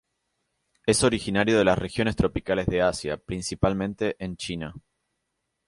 Es 0.87 1.03
originario 1.03 1.59
de 1.59 1.63
las 1.63 1.77
regiones 1.77 2.15
tropicales 2.15 2.65
de 2.65 2.81
Asia, 2.81 3.17
principalmente 3.17 4.15
en 4.17 4.35
China. 4.35 4.73